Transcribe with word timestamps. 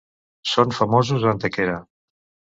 Són 0.51 0.73
famosos 0.77 1.27
a 1.27 1.31
Antequera. 1.35 1.79